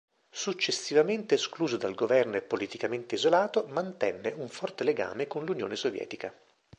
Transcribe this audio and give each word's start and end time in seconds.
Successivamente 0.43 1.35
escluso 1.35 1.77
dal 1.77 1.93
governo 1.93 2.35
e 2.35 2.41
politicamente 2.41 3.13
isolato, 3.13 3.67
mantenne 3.67 4.33
un 4.35 4.49
forte 4.49 4.83
legame 4.83 5.27
con 5.27 5.45
l'Unione 5.45 5.75
Sovietica. 5.75 6.33